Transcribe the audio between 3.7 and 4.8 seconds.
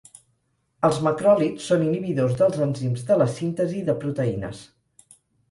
de proteïnes.